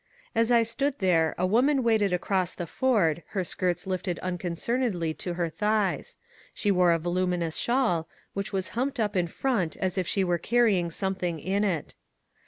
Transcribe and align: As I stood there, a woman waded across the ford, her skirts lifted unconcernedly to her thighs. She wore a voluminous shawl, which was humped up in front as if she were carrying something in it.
As 0.33 0.49
I 0.49 0.63
stood 0.63 0.95
there, 0.97 1.35
a 1.37 1.45
woman 1.45 1.83
waded 1.83 2.11
across 2.11 2.55
the 2.55 2.65
ford, 2.65 3.21
her 3.37 3.43
skirts 3.43 3.85
lifted 3.85 4.17
unconcernedly 4.23 5.13
to 5.19 5.35
her 5.35 5.47
thighs. 5.47 6.17
She 6.55 6.71
wore 6.71 6.91
a 6.91 6.97
voluminous 6.97 7.55
shawl, 7.57 8.09
which 8.33 8.51
was 8.51 8.69
humped 8.69 8.99
up 8.99 9.15
in 9.15 9.27
front 9.27 9.77
as 9.77 9.99
if 9.99 10.07
she 10.07 10.23
were 10.23 10.39
carrying 10.39 10.89
something 10.89 11.37
in 11.39 11.63
it. 11.63 11.93